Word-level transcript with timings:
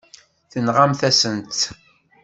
Tenɣamt-asent-tt. 0.51 1.61